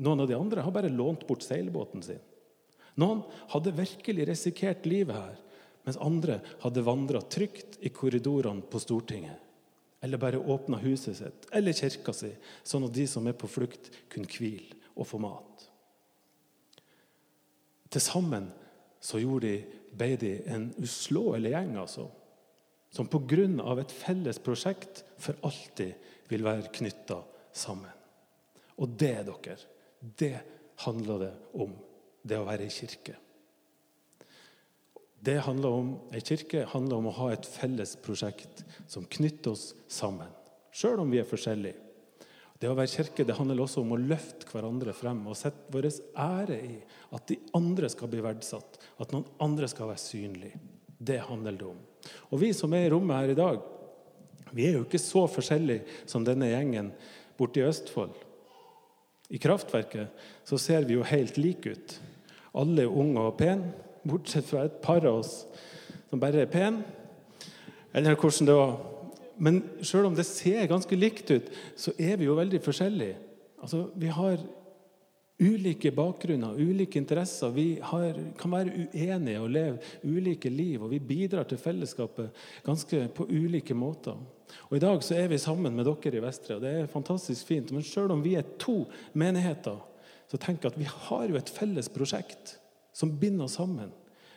Noen 0.00 0.22
av 0.24 0.30
de 0.30 0.38
andre 0.38 0.64
har 0.64 0.72
bare 0.72 0.88
lånt 0.88 1.26
bort 1.28 1.44
seilbåten 1.44 2.00
sin. 2.06 2.22
Noen 2.96 3.20
hadde 3.52 3.74
virkelig 3.76 4.24
risikert 4.30 4.88
livet 4.88 5.18
her, 5.18 5.36
mens 5.84 6.00
andre 6.00 6.38
hadde 6.62 6.84
vandra 6.86 7.20
trygt 7.20 7.76
i 7.84 7.92
korridorene 7.92 8.64
på 8.72 8.80
Stortinget. 8.80 9.36
Eller 10.00 10.18
bare 10.18 10.40
åpna 10.40 10.80
huset 10.80 11.20
sitt 11.20 11.44
eller 11.52 11.76
kirka 11.76 12.16
si, 12.16 12.32
sånn 12.64 12.88
at 12.88 12.96
de 12.96 13.04
som 13.06 13.28
er 13.28 13.36
på 13.36 13.50
flukt, 13.50 13.92
kunne 14.10 14.30
hvile 14.32 14.80
og 14.96 15.06
få 15.06 15.20
mat. 15.20 15.68
Til 17.92 18.02
sammen 18.02 18.48
så 19.04 19.20
gjorde 19.20 19.52
de, 19.52 19.78
ble 19.92 20.32
en 20.48 20.70
uslåelig 20.80 21.52
gjeng. 21.52 21.76
altså 21.76 22.08
som 22.92 23.08
pga. 23.08 23.80
et 23.80 23.92
felles 23.92 24.38
prosjekt 24.38 25.04
for 25.18 25.34
alltid 25.42 25.94
vil 26.28 26.44
være 26.44 26.72
knytta 26.72 27.22
sammen. 27.52 27.90
Og 28.76 28.88
det, 28.88 29.24
dere, 29.26 29.56
det 30.00 30.38
handler 30.84 31.18
det 31.18 31.32
om, 31.54 31.72
det 32.22 32.38
å 32.38 32.46
være 32.46 32.66
i 32.66 32.72
kirke. 32.72 33.16
Det 35.22 35.38
handler 35.46 35.70
om, 35.70 35.90
Ei 36.10 36.20
kirke 36.20 36.64
handler 36.72 36.98
om 36.98 37.06
å 37.06 37.16
ha 37.20 37.28
et 37.32 37.46
felles 37.46 37.94
prosjekt 38.02 38.64
som 38.90 39.06
knytter 39.06 39.54
oss 39.54 39.68
sammen, 39.86 40.30
sjøl 40.74 41.04
om 41.04 41.12
vi 41.12 41.20
er 41.22 41.28
forskjellige. 41.28 41.78
Det 42.58 42.70
å 42.70 42.76
være 42.78 42.90
kirke 42.90 43.26
det 43.26 43.34
handler 43.38 43.62
også 43.62 43.82
om 43.82 43.94
å 43.94 44.00
løfte 44.00 44.46
hverandre 44.50 44.94
frem 44.94 45.24
og 45.30 45.38
sette 45.38 45.70
vår 45.74 45.88
ære 46.18 46.58
i 46.62 46.76
at 47.14 47.26
de 47.30 47.38
andre 47.58 47.90
skal 47.90 48.10
bli 48.10 48.22
verdsatt, 48.22 48.78
at 49.02 49.14
noen 49.14 49.26
andre 49.42 49.70
skal 49.70 49.90
være 49.90 50.02
synlige. 50.02 50.58
Det 51.02 51.18
handler 51.26 51.58
det 51.58 51.68
om. 51.68 51.80
Og 52.30 52.40
vi 52.42 52.52
som 52.56 52.72
er 52.74 52.86
i 52.86 52.92
rommet 52.92 53.18
her 53.18 53.32
i 53.32 53.38
dag, 53.38 53.60
vi 54.52 54.68
er 54.68 54.76
jo 54.76 54.84
ikke 54.84 55.00
så 55.00 55.24
forskjellige 55.30 56.06
som 56.06 56.24
denne 56.26 56.50
gjengen 56.50 56.92
borte 57.38 57.62
i 57.62 57.66
Østfold. 57.66 58.14
I 59.32 59.40
kraftverket 59.40 60.12
så 60.44 60.58
ser 60.60 60.84
vi 60.84 60.98
jo 60.98 61.06
helt 61.08 61.38
like 61.40 61.72
ut. 61.72 61.94
Alle 62.60 62.84
er 62.84 62.98
unge 63.00 63.20
og 63.20 63.38
pene, 63.38 63.72
bortsett 64.04 64.44
fra 64.48 64.66
et 64.66 64.80
par 64.84 65.06
av 65.08 65.22
oss 65.22 65.46
som 66.10 66.20
bare 66.20 66.44
er 66.44 66.50
pene. 66.52 66.82
Eller 67.96 68.16
hvordan 68.16 68.48
det 68.48 68.56
var. 68.56 68.74
Men 69.42 69.62
sjøl 69.84 70.10
om 70.10 70.16
det 70.16 70.26
ser 70.28 70.68
ganske 70.68 70.96
likt 70.96 71.30
ut, 71.32 71.48
så 71.76 71.94
er 71.96 72.18
vi 72.20 72.28
jo 72.28 72.36
veldig 72.36 72.60
forskjellige. 72.62 73.16
Altså, 73.62 73.86
Vi 73.96 74.06
har 74.12 74.36
ulike 75.42 75.90
bakgrunner, 75.94 76.54
ulike 76.60 77.00
interesser. 77.00 77.50
Vi 77.50 77.66
har, 77.82 78.18
kan 78.38 78.52
være 78.54 78.86
uenige 78.92 79.40
og 79.42 79.50
leve 79.50 79.78
ulike 80.06 80.50
liv. 80.50 80.82
Og 80.82 80.92
vi 80.92 81.00
bidrar 81.02 81.48
til 81.48 81.58
fellesskapet 81.58 82.30
ganske 82.66 83.08
på 83.16 83.26
ulike 83.30 83.74
måter. 83.74 84.18
Og 84.68 84.76
I 84.76 84.82
dag 84.82 85.02
så 85.04 85.16
er 85.18 85.30
vi 85.32 85.40
sammen 85.40 85.74
med 85.76 85.88
dere 85.88 86.18
i 86.18 86.22
Vestre, 86.22 86.56
og 86.56 86.64
det 86.64 86.72
er 86.76 86.90
fantastisk 86.90 87.48
fint. 87.48 87.72
Men 87.72 87.84
sjøl 87.86 88.12
om 88.12 88.22
vi 88.24 88.36
er 88.38 88.48
to 88.60 88.84
menigheter, 89.18 89.80
så 90.28 90.40
jeg 90.40 90.64
at 90.64 90.78
vi 90.78 90.88
har 90.88 91.28
jo 91.28 91.36
et 91.36 91.52
felles 91.52 91.88
prosjekt 91.92 92.56
som 92.96 93.18
binder 93.18 93.44
oss 93.48 93.58
sammen. 93.58 93.90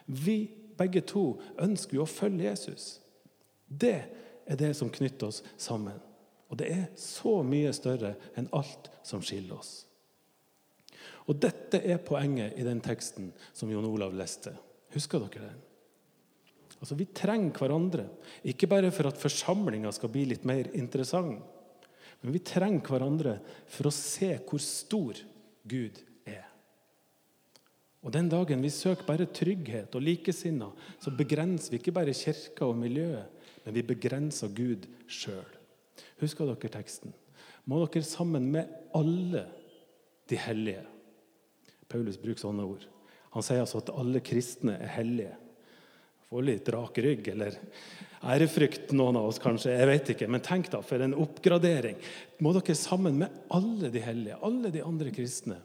Vi 0.06 0.50
begge 0.78 1.02
to 1.08 1.38
ønsker 1.62 2.00
jo 2.00 2.04
å 2.04 2.10
følge 2.10 2.50
Jesus. 2.50 3.00
Det 3.68 3.98
er 4.46 4.60
det 4.60 4.74
som 4.78 4.92
knytter 4.92 5.32
oss 5.32 5.42
sammen. 5.58 5.98
Og 6.50 6.60
det 6.60 6.72
er 6.72 6.86
så 7.00 7.42
mye 7.44 7.72
større 7.74 8.16
enn 8.38 8.50
alt 8.56 8.92
som 9.04 9.24
skiller 9.26 9.58
oss. 9.58 9.86
Og 11.26 11.40
Dette 11.42 11.82
er 11.82 12.02
poenget 12.06 12.58
i 12.60 12.66
den 12.66 12.82
teksten 12.86 13.32
som 13.54 13.72
Jon 13.72 13.88
Olav 13.88 14.14
leste. 14.18 14.54
Husker 14.94 15.24
dere 15.26 15.50
den? 15.50 15.62
Altså, 16.80 16.96
Vi 16.96 17.08
trenger 17.16 17.56
hverandre, 17.56 18.08
ikke 18.44 18.68
bare 18.70 18.92
for 18.92 19.10
at 19.10 19.20
forsamlinga 19.20 19.92
skal 19.96 20.12
bli 20.14 20.26
litt 20.30 20.46
mer 20.46 20.70
interessant, 20.78 21.42
men 22.22 22.34
vi 22.34 22.42
trenger 22.46 22.86
hverandre 22.86 23.40
for 23.70 23.90
å 23.90 23.94
se 23.94 24.36
hvor 24.46 24.62
stor 24.62 25.18
Gud 25.66 26.00
er. 26.26 26.46
Og 28.06 28.14
Den 28.14 28.30
dagen 28.30 28.62
vi 28.62 28.70
søker 28.70 29.06
bare 29.08 29.26
trygghet 29.26 29.96
og 29.98 30.06
likesinna, 30.06 30.70
så 31.02 31.12
begrenser 31.12 31.74
vi 31.74 31.82
ikke 31.82 31.96
bare 31.96 32.14
kirka 32.14 32.68
og 32.70 32.78
miljøet, 32.78 33.30
men 33.66 33.74
vi 33.74 33.82
begrenser 33.82 34.54
Gud 34.54 34.86
sjøl. 35.10 35.48
Husker 36.22 36.46
dere 36.46 36.72
teksten? 36.72 37.14
Må 37.66 37.82
dere 37.86 38.06
sammen 38.06 38.52
med 38.54 38.70
alle 38.94 39.48
de 40.30 40.38
hellige. 40.38 40.84
Paulus 41.92 42.20
bruker 42.22 42.48
sånne 42.48 42.66
ord. 42.66 42.86
Han 43.36 43.44
sier 43.44 43.64
altså 43.64 43.82
at 43.84 43.92
alle 43.94 44.22
kristne 44.24 44.78
er 44.80 44.94
hellige. 44.96 45.36
Får 46.32 46.46
litt 46.48 46.70
rak 46.74 46.98
rygg, 47.04 47.28
eller 47.36 47.58
ærefrykt, 48.26 48.94
noen 48.98 49.20
av 49.20 49.30
oss 49.30 49.40
kanskje. 49.44 49.76
jeg 49.76 49.88
vet 49.88 50.12
ikke, 50.16 50.28
Men 50.28 50.42
tenk 50.42 50.72
da, 50.72 50.82
for 50.82 51.00
en 51.00 51.14
oppgradering. 51.14 51.98
Må 52.40 52.54
dere 52.56 52.76
sammen 52.76 53.20
med 53.22 53.32
alle 53.50 53.92
de 53.94 54.02
hellige, 54.02 54.40
alle 54.42 54.72
de 54.72 54.82
andre 54.84 55.12
kristne, 55.12 55.60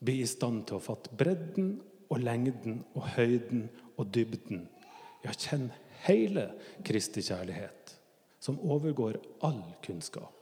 bli 0.00 0.22
i 0.22 0.26
stand 0.26 0.66
til 0.66 0.78
å 0.78 0.82
fatte 0.82 1.12
bredden 1.14 1.80
og 2.10 2.22
lengden 2.22 2.82
og 2.94 3.06
høyden 3.16 3.68
og 3.96 4.08
dybden. 4.14 4.66
Ja, 5.22 5.30
kjenn 5.30 5.70
hele 6.06 6.48
Kristi 6.86 7.22
kjærlighet, 7.22 7.94
som 8.42 8.58
overgår 8.58 9.20
all 9.46 9.62
kunnskap. 9.84 10.34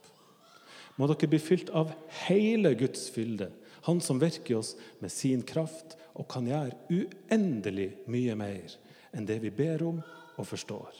Må 0.97 1.09
dere 1.09 1.29
bli 1.33 1.40
fylt 1.40 1.71
av 1.76 1.93
hele 2.26 2.73
Guds 2.79 3.09
fylde, 3.12 3.50
Han 3.88 4.00
som 4.04 4.20
virker 4.20 4.58
oss 4.60 4.75
med 5.00 5.12
sin 5.12 5.42
kraft 5.46 5.96
og 6.14 6.28
kan 6.30 6.49
gjøre 6.49 6.76
uendelig 6.90 7.92
mye 8.10 8.37
mer 8.38 8.76
enn 9.16 9.26
det 9.26 9.40
vi 9.42 9.52
ber 9.54 9.82
om 9.87 10.02
og 10.37 10.46
forstår. 10.49 10.90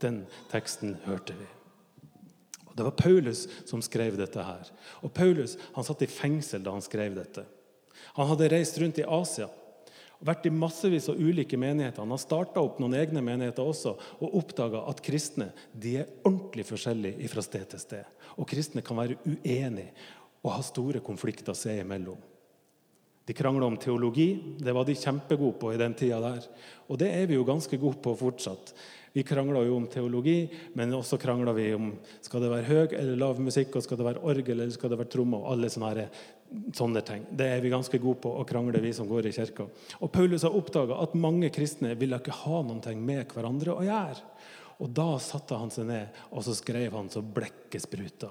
Den 0.00 0.24
teksten 0.50 0.96
hørte 1.04 1.36
vi. 1.36 1.46
Og 2.70 2.76
Det 2.76 2.86
var 2.86 2.96
Paulus 2.96 3.46
som 3.66 3.82
skrev 3.82 4.16
dette. 4.16 4.42
her. 4.42 4.70
Og 5.02 5.12
Paulus 5.12 5.56
han 5.74 5.84
satt 5.84 6.02
i 6.02 6.06
fengsel 6.06 6.62
da 6.62 6.70
han 6.70 6.82
skrev 6.82 7.14
dette. 7.14 7.44
Han 8.14 8.28
hadde 8.28 8.48
reist 8.48 8.78
rundt 8.78 8.98
i 8.98 9.04
Asia 9.06 9.48
og 10.20 10.26
vært 10.28 10.46
i 10.46 10.52
massevis 10.52 11.08
av 11.08 11.16
ulike 11.16 11.56
menigheter. 11.56 12.02
Han 12.02 12.10
har 12.10 12.20
starta 12.20 12.60
opp 12.60 12.78
noen 12.80 12.94
egne 12.94 13.22
menigheter 13.24 13.64
også 13.64 13.96
og 14.20 14.34
oppdaga 14.36 14.84
at 14.90 15.00
kristne 15.04 15.50
de 15.72 15.96
er 16.02 16.10
ordentlig 16.24 16.66
forskjellige 16.68 17.28
fra 17.32 17.44
sted 17.44 17.66
til 17.72 17.80
sted. 17.80 18.04
Og 18.36 18.48
kristne 18.48 18.84
kan 18.84 18.96
være 18.96 19.18
uenige 19.24 19.92
og 20.40 20.52
ha 20.54 20.64
store 20.64 21.02
konflikter 21.04 21.56
seg 21.56 21.82
imellom. 21.82 22.18
De 23.30 23.34
krangla 23.36 23.66
om 23.66 23.76
teologi. 23.76 24.56
Det 24.58 24.72
var 24.74 24.84
de 24.88 24.96
kjempegode 24.98 25.58
på 25.60 25.68
i 25.70 25.78
den 25.78 25.92
tida 25.94 26.18
der. 26.24 26.46
Og 26.90 26.98
det 26.98 27.12
er 27.14 27.28
vi 27.30 27.36
jo 27.36 27.44
ganske 27.46 27.78
gode 27.78 28.00
på 28.02 28.16
fortsatt. 28.18 28.72
Vi 29.12 29.22
krangla 29.26 29.62
jo 29.66 29.76
om 29.76 29.86
teologi, 29.90 30.48
men 30.78 30.94
også 30.94 31.18
krangla 31.18 31.52
vi 31.54 31.68
om 31.74 31.92
skal 32.22 32.42
det 32.42 32.50
være 32.50 32.66
høy 32.66 32.96
eller 32.98 33.20
lav 33.22 33.38
musikk, 33.42 33.74
og 33.74 33.84
skal 33.86 34.00
det 34.00 34.06
være 34.06 34.24
orgel 34.32 34.56
eller 34.56 34.74
skal 34.74 34.90
det 34.90 34.98
være 34.98 35.12
tromme, 35.14 35.38
og 35.38 35.50
alle 35.50 35.70
sånne, 35.70 36.08
sånne 36.74 37.04
ting. 37.06 37.24
Det 37.30 37.48
er 37.50 37.62
vi 37.62 37.70
ganske 37.70 38.02
gode 38.02 38.22
på 38.26 38.34
å 38.38 38.46
krangle, 38.46 38.82
vi 38.82 38.94
som 38.98 39.10
går 39.10 39.30
i 39.30 39.34
kirka. 39.34 39.66
Og 39.98 40.10
Paulus 40.14 40.46
har 40.46 40.54
oppdaga 40.54 40.98
at 41.02 41.18
mange 41.18 41.50
kristne 41.54 41.94
ville 41.98 42.18
ikke 42.18 42.38
ha 42.44 42.62
noe 42.66 42.98
med 42.98 43.30
hverandre 43.34 43.78
å 43.78 43.86
gjøre. 43.86 44.26
Og 44.80 44.94
Da 44.96 45.10
satte 45.22 45.58
han 45.58 45.70
seg 45.70 45.90
ned 45.90 46.22
og 46.30 46.46
så 46.46 46.54
skrev 46.56 46.94
han 46.98 47.10
så 47.12 47.22
blekket 47.22 47.84
spruta. 47.84 48.30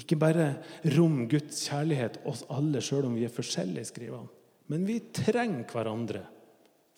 Ikke 0.00 0.18
bare 0.18 0.54
rom 0.96 1.26
Guds 1.28 1.64
kjærlighet 1.68 2.20
oss 2.28 2.44
alle, 2.52 2.80
sjøl 2.84 3.10
om 3.10 3.16
vi 3.18 3.26
er 3.26 3.34
forskjellige, 3.34 3.90
skriver 3.92 4.22
han. 4.22 4.28
Men 4.70 4.86
vi 4.88 5.00
trenger 5.12 5.66
hverandre 5.68 6.22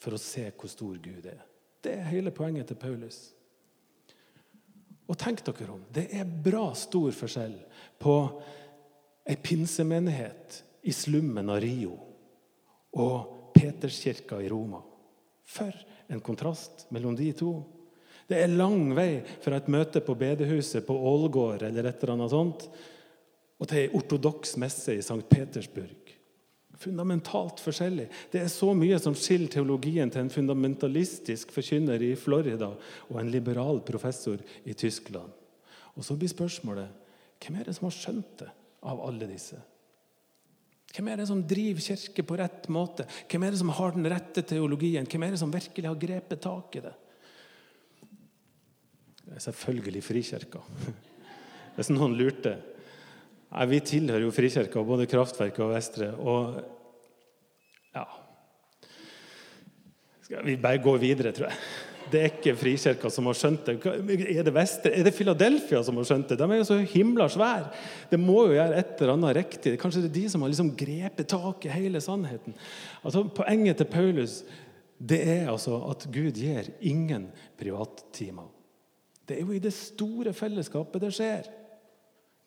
for 0.03 0.15
å 0.15 0.21
se 0.21 0.49
hvor 0.51 0.71
stor 0.71 0.99
Gud 1.03 1.27
er. 1.31 1.41
Det 1.83 1.97
er 1.99 2.11
hele 2.13 2.33
poenget 2.35 2.71
til 2.71 2.79
Paulus. 2.79 3.19
Og 5.11 5.19
tenk 5.19 5.43
dere 5.45 5.73
om, 5.75 5.83
Det 5.91 6.09
er 6.15 6.25
bra 6.25 6.73
stor 6.79 7.11
forskjell 7.13 7.57
på 7.99 8.17
ei 9.29 9.37
pinsemenighet 9.37 10.63
i 10.83 10.93
slummen 10.95 11.51
av 11.51 11.61
Rio 11.63 11.97
og 12.99 13.53
Peterskirka 13.55 14.41
i 14.43 14.49
Roma. 14.51 14.81
For 15.45 15.75
en 16.09 16.21
kontrast 16.21 16.87
mellom 16.91 17.17
de 17.17 17.31
to. 17.37 17.53
Det 18.29 18.39
er 18.41 18.55
lang 18.55 18.95
vei 18.97 19.23
fra 19.43 19.59
et 19.59 19.71
møte 19.73 20.01
på 20.05 20.17
bedehuset 20.19 20.87
på 20.87 20.97
Ålgård 20.97 21.65
eller 21.67 21.89
et 21.89 22.03
eller 22.03 22.15
annet 22.15 22.33
sånt, 22.33 22.67
og 23.62 23.69
til 23.71 23.85
ei 23.85 23.92
ortodoks 23.95 24.57
messe 24.59 24.97
i 24.99 25.04
St. 25.04 25.23
Petersburg 25.31 26.02
fundamentalt 26.83 27.61
forskjellig. 27.62 28.09
Det 28.33 28.42
er 28.42 28.50
så 28.50 28.73
mye 28.76 28.99
som 29.02 29.16
skiller 29.19 29.50
teologien 29.52 30.11
til 30.11 30.25
en 30.25 30.33
fundamentalistisk 30.33 31.52
forkynner 31.54 32.02
i 32.02 32.14
Florida 32.19 32.73
og 33.09 33.21
en 33.21 33.31
liberal 33.33 33.83
professor 33.87 34.40
i 34.64 34.75
Tyskland. 34.75 35.31
Og 35.95 36.07
så 36.07 36.16
blir 36.16 36.33
spørsmålet 36.33 36.99
hvem 37.42 37.59
er 37.59 37.69
det 37.69 37.76
som 37.76 37.88
har 37.88 37.97
skjønt 37.97 38.35
det 38.42 38.49
av 38.87 39.02
alle 39.02 39.28
disse? 39.31 39.59
Hvem 40.92 41.09
er 41.09 41.23
det 41.23 41.28
som 41.31 41.40
driver 41.49 41.85
kirke 41.87 42.25
på 42.26 42.37
rett 42.38 42.69
måte? 42.73 43.07
Hvem 43.31 43.47
er 43.47 43.54
det 43.54 43.62
som 43.62 43.73
har 43.73 43.95
den 43.95 44.09
rette 44.12 44.45
teologien? 44.45 45.09
Hvem 45.09 45.25
er 45.26 45.35
det 45.35 45.40
som 45.40 45.52
virkelig 45.52 45.88
har 45.88 46.02
grepet 46.02 46.42
tak 46.45 46.76
i 46.76 46.85
det? 46.85 46.92
Det 49.23 49.38
er 49.38 49.47
selvfølgelig 49.47 50.04
Frikirka. 50.04 50.61
Hvis 51.76 51.90
noen 51.95 52.19
lurte. 52.19 52.59
Nei, 53.53 53.69
Vi 53.69 53.81
tilhører 53.85 54.25
jo 54.25 54.35
Frikirka, 54.35 54.83
både 54.87 55.09
Kraftverket 55.11 55.65
og 55.65 55.75
Vestre. 55.75 56.13
Og 56.19 56.61
ja 57.93 58.07
vi 60.41 60.57
bare 60.57 60.81
går 60.83 61.01
videre, 61.03 61.33
tror 61.35 61.51
jeg. 61.51 61.59
Det 62.13 62.21
er 62.21 62.33
ikke 62.33 62.55
Frikirka 62.59 63.11
som 63.13 63.29
har 63.29 63.37
skjønt 63.39 63.69
det. 63.69 63.75
Er 64.35 64.45
det 64.45 64.55
Vestre? 64.55 64.93
Er 64.93 65.07
det 65.07 65.15
Philadelphia 65.17 65.81
som 65.85 65.97
har 65.97 66.09
skjønt 66.09 66.33
det? 66.33 66.39
De 66.41 66.49
er 66.49 66.61
jo 66.61 66.67
så 66.69 66.79
himla 66.93 67.29
svære. 67.33 67.71
Det 68.11 68.19
må 68.21 68.47
jo 68.49 68.57
gjøre 68.57 68.81
et 68.81 69.01
eller 69.01 69.15
annet 69.15 69.37
riktig. 69.39 69.75
Kanskje 69.81 70.05
det 70.05 70.11
er 70.11 70.17
de 70.19 70.25
som 70.33 70.45
har 70.45 70.53
liksom 70.53 70.75
grepet 70.77 71.31
tak 71.33 71.65
i 71.67 71.73
hele 71.73 72.03
sannheten. 72.05 72.57
Altså, 73.03 73.25
Poenget 73.33 73.81
til 73.81 73.89
Paulus 73.93 74.43
det 75.03 75.19
er 75.27 75.49
altså 75.51 75.81
at 75.91 76.05
Gud 76.15 76.37
gir 76.39 76.69
ingen 76.87 77.27
privattimer. 77.59 78.51
Det 79.27 79.39
er 79.39 79.47
jo 79.47 79.57
i 79.57 79.63
det 79.63 79.73
store 79.75 80.35
fellesskapet 80.37 81.03
det 81.03 81.11
skjer. 81.17 81.49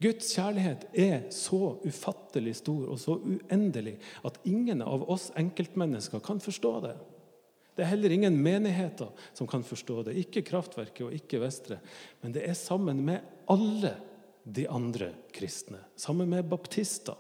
Guds 0.04 0.34
kjærlighet 0.36 0.88
er 0.92 1.28
så 1.32 1.78
ufattelig 1.86 2.58
stor 2.60 2.90
og 2.92 3.00
så 3.00 3.16
uendelig 3.16 3.96
at 4.28 4.40
ingen 4.44 4.84
av 4.84 5.06
oss 5.12 5.30
enkeltmennesker 5.40 6.24
kan 6.24 6.42
forstå 6.44 6.74
det. 6.84 6.96
Det 7.76 7.84
er 7.84 7.92
heller 7.92 8.12
ingen 8.16 8.36
menigheter 8.40 9.12
som 9.36 9.48
kan 9.48 9.64
forstå 9.64 10.02
det. 10.08 10.18
Ikke 10.20 10.44
Kraftverket 10.48 11.08
og 11.08 11.16
ikke 11.16 11.42
Vestre. 11.44 11.80
Men 12.24 12.36
det 12.36 12.46
er 12.48 12.56
sammen 12.60 13.02
med 13.08 13.24
alle 13.52 13.96
de 14.44 14.68
andre 14.72 15.12
kristne. 15.36 15.82
Sammen 16.00 16.30
med 16.32 16.48
baptister, 16.48 17.18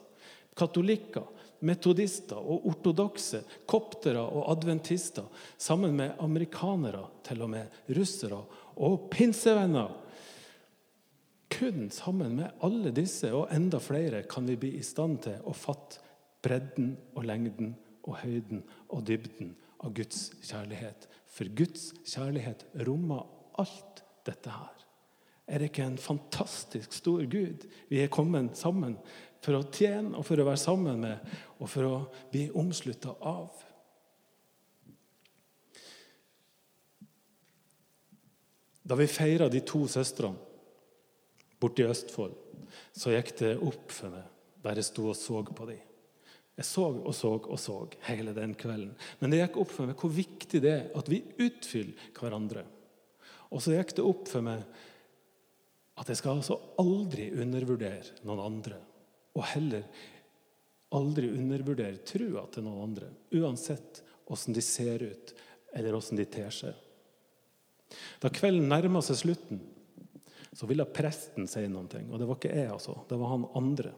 katolikker, 0.55 1.25
metodister 1.65 2.39
og 2.39 2.67
ortodokse, 2.72 3.41
koptere 3.67 4.24
og 4.24 4.48
adventister. 4.53 5.27
Sammen 5.58 5.96
med 5.96 6.15
amerikanere, 6.24 7.08
til 7.24 7.44
og 7.44 7.51
med 7.55 7.96
russere 7.98 8.39
og 8.75 9.10
pinsevenner 9.12 9.91
kun 11.55 11.89
sammen 11.91 12.35
med 12.35 12.63
alle 12.65 12.91
disse 12.95 13.29
og 13.35 13.47
enda 13.53 13.79
flere 13.79 14.24
kan 14.29 14.47
vi 14.47 14.57
bli 14.59 14.74
i 14.79 14.83
stand 14.83 15.21
til 15.25 15.43
å 15.47 15.53
fatte 15.55 16.01
bredden 16.43 16.93
og 17.15 17.25
lengden 17.25 17.74
og 18.05 18.19
høyden 18.21 18.63
og 18.93 19.05
dybden 19.07 19.53
av 19.81 19.93
Guds 19.95 20.27
kjærlighet. 20.45 21.07
For 21.31 21.50
Guds 21.57 21.89
kjærlighet 22.05 22.65
rommer 22.88 23.25
alt 23.62 24.03
dette 24.27 24.51
her. 24.51 24.74
Er 25.47 25.62
det 25.62 25.69
ikke 25.71 25.85
en 25.85 26.01
fantastisk 26.01 26.93
stor 26.93 27.24
Gud 27.29 27.67
vi 27.89 28.01
er 28.01 28.12
kommet 28.13 28.57
sammen 28.57 28.97
for 29.45 29.59
å 29.59 29.67
tjene 29.69 30.17
og 30.17 30.25
for 30.25 30.41
å 30.41 30.47
være 30.47 30.62
sammen 30.62 31.03
med 31.05 31.35
og 31.59 31.69
for 31.69 31.88
å 31.88 32.00
bli 32.33 32.47
omslutta 32.57 33.13
av? 33.21 33.53
Da 38.85 38.97
vi 38.97 39.07
feira 39.09 39.47
de 39.50 39.63
to 39.65 39.85
søstrene 39.89 40.44
borte 41.65 41.84
i 41.84 41.89
Østfold, 41.89 42.38
så 42.95 43.12
gikk 43.15 43.36
det 43.41 43.57
opp 43.57 43.91
for 43.93 44.13
meg 44.13 44.31
der 44.65 44.79
jeg 44.81 44.88
sto 44.88 45.03
og 45.12 45.17
så 45.17 45.43
på 45.45 45.67
dem. 45.69 45.81
Jeg 46.55 46.65
så 46.65 46.86
og 46.88 47.13
så 47.13 47.34
og 47.36 47.60
så 47.60 47.75
hele 48.07 48.31
den 48.34 48.55
kvelden. 48.57 48.95
Men 49.19 49.31
det 49.31 49.41
gikk 49.41 49.60
opp 49.62 49.74
for 49.75 49.89
meg 49.89 50.00
hvor 50.00 50.13
viktig 50.15 50.62
det 50.63 50.72
er 50.72 50.86
at 50.98 51.12
vi 51.12 51.19
utfyller 51.43 52.07
hverandre. 52.15 52.63
Og 53.51 53.62
så 53.62 53.75
gikk 53.75 53.93
det 53.98 54.05
opp 54.07 54.29
for 54.31 54.45
meg 54.45 54.63
at 55.95 56.10
jeg 56.12 56.19
skal 56.19 56.39
altså 56.39 56.57
aldri 56.81 57.29
undervurdere 57.36 58.24
noen 58.27 58.41
andre. 58.43 58.79
Og 59.36 59.45
heller 59.51 59.86
aldri 60.95 61.29
undervurdere 61.36 62.01
trua 62.07 62.45
til 62.51 62.65
noen 62.65 62.88
andre. 62.89 63.12
Uansett 63.36 64.01
åssen 64.31 64.55
de 64.55 64.63
ser 64.65 65.03
ut, 65.03 65.36
eller 65.75 65.95
åssen 65.95 66.19
de 66.19 66.25
ter 66.25 66.51
seg. 66.55 66.74
Da 68.24 68.31
kvelden 68.34 68.72
nærma 68.72 69.03
seg 69.05 69.19
slutten, 69.19 69.62
så 70.55 70.67
ville 70.69 70.88
presten 70.88 71.50
si 71.51 71.65
noe. 71.67 72.01
Og 72.07 72.19
det 72.19 72.27
var 72.29 72.39
ikke 72.39 72.53
jeg, 72.55 72.71
altså. 72.71 72.95
Det 73.09 73.17
var 73.19 73.33
han 73.33 73.50
andre. 73.59 73.91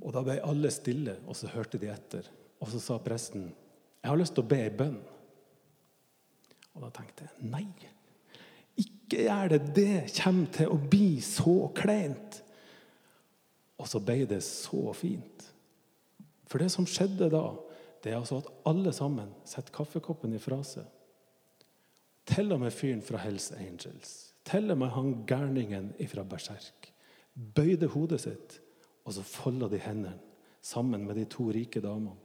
Og 0.00 0.12
Da 0.16 0.24
ble 0.26 0.40
alle 0.42 0.70
stille, 0.74 1.18
og 1.28 1.36
så 1.38 1.50
hørte 1.52 1.78
de 1.78 1.90
etter. 1.92 2.26
Og 2.60 2.68
så 2.72 2.80
sa 2.80 2.98
presten, 2.98 3.54
'Jeg 4.02 4.10
har 4.10 4.16
lyst 4.16 4.34
til 4.34 4.44
å 4.44 4.48
be 4.48 4.56
ei 4.56 4.70
bønn.' 4.70 5.04
Og 6.74 6.82
da 6.82 6.90
tenkte 6.90 7.24
jeg, 7.24 7.50
nei, 7.50 7.66
ikke 8.76 9.24
gjør 9.26 9.48
det. 9.48 9.74
Det 9.74 10.22
kommer 10.22 10.46
til 10.46 10.68
å 10.68 10.78
bli 10.78 11.20
så 11.20 11.68
kleint. 11.74 12.42
Og 13.78 13.88
så 13.88 14.00
ble 14.00 14.24
det 14.24 14.42
så 14.42 14.92
fint. 14.92 15.52
For 16.46 16.58
det 16.58 16.70
som 16.70 16.86
skjedde 16.86 17.30
da, 17.30 17.56
det 18.02 18.12
er 18.12 18.18
altså 18.18 18.38
at 18.38 18.50
alle 18.64 18.92
sammen 18.92 19.28
setter 19.44 19.72
kaffekoppen 19.72 20.32
ifra 20.34 20.62
seg. 20.64 20.86
Til 22.24 22.52
og 22.52 22.60
med 22.60 22.72
fyren 22.72 23.02
fra 23.02 23.18
Hells 23.18 23.52
Angels. 23.52 24.29
Til 24.44 24.72
og 24.72 24.78
med 24.78 24.92
han 24.94 25.12
gærningen 25.28 25.92
fra 26.08 26.24
Berserk. 26.24 26.92
Bøyde 27.34 27.88
hodet 27.92 28.20
sitt 28.20 28.58
og 29.04 29.14
så 29.16 29.24
folda 29.24 29.68
de 29.70 29.80
hendene 29.80 30.18
sammen 30.60 31.06
med 31.06 31.16
de 31.16 31.24
to 31.30 31.48
rike 31.52 31.80
damene. 31.80 32.16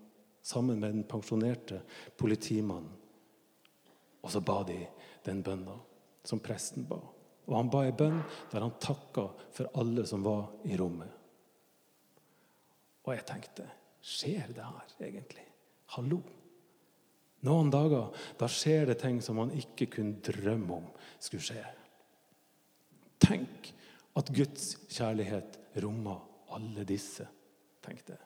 Sammen 0.45 0.79
med 0.79 0.93
den 0.93 1.03
pensjonerte 1.10 1.79
politimannen. 2.17 2.91
Og 4.22 4.31
så 4.31 4.41
ba 4.41 4.60
de 4.67 4.77
den 5.25 5.41
bønna 5.45 5.74
som 6.25 6.41
presten 6.41 6.86
ba. 6.89 7.00
Og 7.45 7.55
han 7.57 7.69
ba 7.69 7.84
ei 7.86 7.93
bønn 7.93 8.19
der 8.51 8.62
han 8.62 8.77
takka 8.81 9.27
for 9.53 9.69
alle 9.81 10.05
som 10.10 10.25
var 10.25 10.51
i 10.65 10.77
rommet. 10.77 11.10
Og 13.05 13.13
jeg 13.13 13.25
tenkte 13.29 13.67
Skjer 14.05 14.51
det 14.53 14.62
her 14.62 15.07
egentlig? 15.07 15.43
Hallo? 15.95 16.19
Noen 17.45 17.72
dager 17.74 18.12
da 18.38 18.50
skjer 18.50 18.91
det 18.91 19.00
ting 19.01 19.17
som 19.22 19.39
man 19.41 19.53
ikke 19.57 19.88
kunne 19.98 20.22
drømme 20.25 20.77
om 20.77 20.86
skulle 21.17 21.45
skje. 21.45 21.63
Tenk 23.25 23.72
at 24.15 24.32
Guds 24.36 24.75
kjærlighet 24.91 25.60
rommer 25.84 26.22
alle 26.55 26.86
disse, 26.88 27.25
tenkte 27.84 28.15
jeg. 28.15 28.22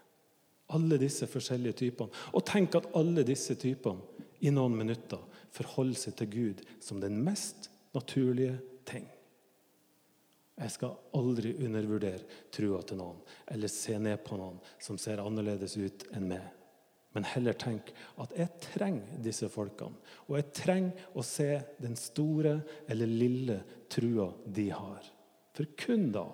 Alle 0.76 1.00
disse 1.02 1.26
forskjellige 1.26 1.80
typene. 1.86 2.14
Og 2.38 2.46
tenk 2.46 2.76
at 2.78 2.92
alle 2.98 3.24
disse 3.26 3.56
typene 3.58 4.28
i 4.46 4.52
noen 4.54 4.76
minutter 4.78 5.24
forholder 5.56 5.98
seg 5.98 6.20
til 6.20 6.30
Gud 6.36 6.62
som 6.84 7.02
den 7.02 7.18
mest 7.26 7.72
naturlige 7.96 8.60
ting. 8.88 9.08
Jeg 10.60 10.76
skal 10.76 10.98
aldri 11.16 11.56
undervurdere 11.64 12.28
trua 12.52 12.82
til 12.84 13.00
noen 13.00 13.20
eller 13.50 13.72
se 13.72 13.96
ned 13.98 14.20
på 14.26 14.38
noen 14.38 14.60
som 14.84 15.00
ser 15.00 15.24
annerledes 15.24 15.78
ut 15.80 16.06
enn 16.14 16.28
meg. 16.30 16.44
Men 17.18 17.26
heller 17.26 17.58
tenk 17.58 17.90
at 18.22 18.34
jeg 18.38 18.62
trenger 18.62 19.22
disse 19.26 19.50
folkene. 19.50 19.98
Og 20.28 20.36
jeg 20.38 20.52
trenger 20.54 21.08
å 21.18 21.24
se 21.26 21.50
den 21.82 21.98
store 21.98 22.60
eller 22.90 23.10
lille 23.10 23.58
trua 23.90 24.30
de 24.46 24.68
har. 24.70 25.08
For 25.58 25.74
kun 25.80 26.12
da 26.14 26.28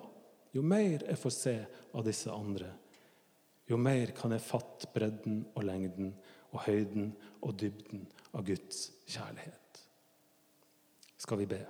jo 0.56 0.64
mer 0.64 1.02
jeg 1.02 1.20
får 1.20 1.34
se 1.34 1.54
av 1.96 2.04
disse 2.06 2.32
andre, 2.32 2.68
jo 3.66 3.78
mer 3.80 4.12
kan 4.16 4.32
jeg 4.32 4.44
fatte 4.44 4.88
bredden 4.94 5.40
og 5.56 5.64
lengden 5.66 6.12
og 6.52 6.60
høyden 6.68 7.10
og 7.42 7.56
dybden 7.60 8.04
av 8.36 8.44
Guds 8.46 8.90
kjærlighet. 9.08 9.80
Skal 11.16 11.40
vi 11.40 11.48
be? 11.50 11.60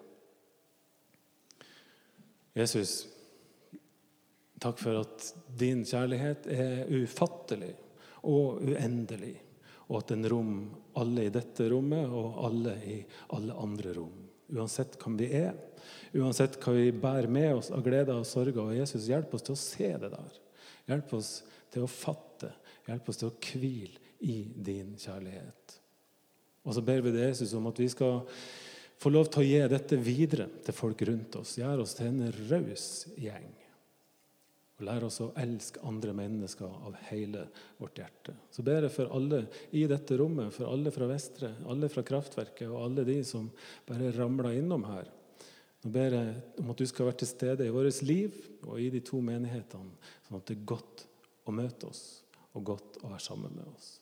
Jesus, 2.57 3.07
takk 4.61 4.79
for 4.81 5.01
at 5.03 5.31
din 5.59 5.83
kjærlighet 5.87 6.47
er 6.53 6.87
ufattelig 6.91 7.75
og 8.25 8.63
uendelig, 8.65 9.35
og 9.87 10.01
at 10.01 10.13
den 10.15 10.27
rom 10.31 10.55
alle 10.99 11.27
i 11.27 11.33
dette 11.33 11.69
rommet 11.71 12.09
og 12.09 12.41
alle 12.49 12.75
i 12.87 12.97
alle 13.37 13.57
andre 13.61 13.95
rom. 13.99 14.23
Uansett 14.57 14.97
hvem 15.03 15.17
vi 15.19 15.31
er, 15.37 15.55
uansett 16.17 16.59
hva 16.63 16.75
vi 16.77 16.91
bærer 16.95 17.31
med 17.31 17.59
oss 17.59 17.73
av 17.75 17.83
gleder 17.85 18.19
og 18.19 18.27
sorger. 18.29 18.63
Og 18.63 18.77
Jesus, 18.79 19.09
hjelp 19.11 19.35
oss 19.35 19.47
til 19.47 19.57
å 19.57 19.61
se 19.61 19.91
det 20.03 20.13
der. 20.13 20.39
Hjelp 20.91 21.17
oss 21.19 21.33
til 21.75 21.87
å 21.87 21.91
fatte. 21.91 22.53
Hjelp 22.87 23.11
oss 23.11 23.21
til 23.21 23.31
å 23.33 23.37
hvile 23.43 24.15
i 24.27 24.39
din 24.55 24.95
kjærlighet. 24.99 25.77
Og 26.67 26.75
så 26.75 26.83
ber 26.83 27.03
vi 27.05 27.13
deg, 27.15 27.29
Jesus 27.31 27.55
om 27.59 27.69
at 27.71 27.79
vi 27.79 27.89
skal 27.91 28.23
få 28.99 29.13
lov 29.13 29.29
til 29.31 29.43
å 29.43 29.47
gi 29.47 29.61
dette 29.71 29.99
videre 30.01 30.49
til 30.65 30.75
folk 30.75 31.03
rundt 31.07 31.39
oss. 31.39 31.57
Gjør 31.61 31.85
oss 31.85 31.95
til 31.99 32.11
en 32.11 32.33
raus 32.51 32.87
gjeng. 33.21 33.53
Og 34.77 34.85
lær 34.85 35.07
oss 35.07 35.23
å 35.25 35.31
elske 35.41 35.81
andre 35.89 36.13
mennesker 36.17 36.69
av 36.69 36.97
hele 37.09 37.47
vårt 37.79 37.97
hjerte. 37.97 38.35
Så 38.53 38.65
ber 38.67 38.85
jeg 38.85 38.93
for 38.93 39.13
alle 39.17 39.47
i 39.73 39.87
dette 39.89 40.19
rommet, 40.21 40.53
for 40.53 40.69
alle 40.69 40.93
fra 40.93 41.09
Vestre, 41.09 41.55
alle 41.65 41.89
fra 41.93 42.05
Kraftverket 42.05 42.69
og 42.69 42.83
alle 42.83 43.07
de 43.09 43.23
som 43.25 43.49
bare 43.89 44.13
ramler 44.19 44.59
innom 44.59 44.85
her. 44.91 45.09
Nå 45.85 45.93
ber 45.95 46.19
jeg 46.19 46.35
om 46.61 46.73
at 46.73 46.83
du 46.83 46.89
skal 46.89 47.09
være 47.09 47.21
til 47.23 47.31
stede 47.31 47.67
i 47.67 47.73
vårt 47.73 48.03
liv 48.05 48.37
og 48.67 48.77
i 48.83 48.91
de 48.93 49.01
to 49.07 49.23
menighetene, 49.25 49.97
sånn 50.27 50.41
at 50.41 50.49
det 50.51 50.59
er 50.59 50.69
godt 50.75 51.07
å 51.47 51.55
møte 51.55 51.89
oss 51.89 52.05
og 52.57 52.69
godt 52.73 53.01
å 53.05 53.13
være 53.15 53.23
sammen 53.23 53.57
med 53.57 53.69
oss. 53.71 53.97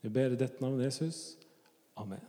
Vi 0.00 0.10
ber 0.10 0.34
i 0.34 0.40
dette 0.40 0.62
navnet 0.64 0.88
Jesus. 0.88 1.36
Amen. 2.00 2.22